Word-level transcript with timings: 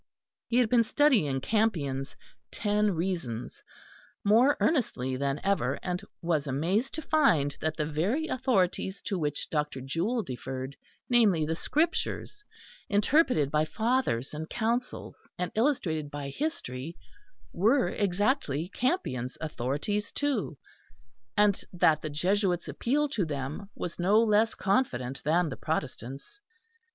He 0.47 0.57
had 0.57 0.67
been 0.67 0.81
studying 0.83 1.39
Campion's 1.41 2.15
"Ten 2.49 2.89
Reasons" 2.95 3.61
more 4.23 4.57
earnestly 4.59 5.15
than 5.15 5.39
ever, 5.43 5.77
and 5.83 6.01
was 6.23 6.47
amazed 6.47 6.95
to 6.95 7.03
find 7.03 7.55
that 7.61 7.77
the 7.77 7.85
very 7.85 8.25
authorities 8.25 9.03
to 9.03 9.19
which 9.19 9.51
Dr. 9.51 9.79
Jewel 9.79 10.23
deferred, 10.23 10.75
namely, 11.07 11.45
the 11.45 11.53
Scriptures 11.55 12.43
interpreted 12.89 13.51
by 13.51 13.63
Fathers 13.63 14.33
and 14.33 14.49
Councils 14.49 15.29
and 15.37 15.51
illustrated 15.53 16.09
by 16.09 16.29
History, 16.29 16.97
were 17.53 17.87
exactly 17.87 18.69
Campion's 18.69 19.37
authorities, 19.39 20.11
too; 20.11 20.57
and 21.37 21.63
that 21.71 22.01
the 22.01 22.09
Jesuit's 22.09 22.67
appeal 22.67 23.07
to 23.09 23.23
them 23.23 23.69
was 23.75 23.99
no 23.99 24.19
less 24.19 24.55
confident 24.55 25.23
than 25.23 25.49
the 25.49 25.57
Protestant's. 25.57 26.41